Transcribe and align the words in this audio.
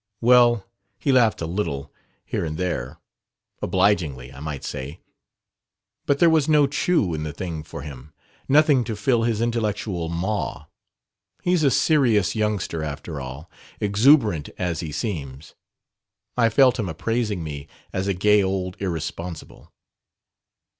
Well, 0.19 0.65
he 0.97 1.11
laughed 1.11 1.41
a 1.41 1.45
little, 1.45 1.93
here 2.25 2.43
and 2.43 2.57
there, 2.57 2.97
obligingly, 3.61 4.33
I 4.33 4.39
might 4.39 4.63
say. 4.63 4.99
But 6.07 6.17
there 6.17 6.25
was 6.27 6.49
no 6.49 6.65
'chew' 6.65 7.13
in 7.13 7.21
the 7.21 7.31
thing 7.31 7.61
for 7.61 7.83
him, 7.83 8.11
nothing 8.49 8.83
to 8.85 8.95
fill 8.95 9.21
his 9.21 9.41
intellectual 9.41 10.09
maw. 10.09 10.65
He's 11.43 11.63
a 11.63 11.69
serious 11.69 12.33
youngster, 12.35 12.81
after 12.81 13.21
all, 13.21 13.47
exuberant 13.79 14.49
as 14.57 14.79
he 14.79 14.91
seems. 14.91 15.53
I 16.35 16.49
felt 16.49 16.79
him 16.79 16.89
appraising 16.89 17.43
me 17.43 17.67
as 17.93 18.07
a 18.07 18.15
gay 18.15 18.41
old 18.41 18.77
irresponsible...." 18.79 19.71